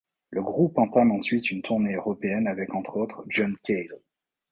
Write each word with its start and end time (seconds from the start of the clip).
Le 0.31 0.41
groupe 0.41 0.79
entame 0.79 1.11
ensuite 1.11 1.51
une 1.51 1.61
tournée 1.61 1.93
européenne 1.93 2.47
avec 2.47 2.73
entre 2.73 2.97
autres 2.97 3.23
John 3.27 3.55
Cale. 3.61 4.01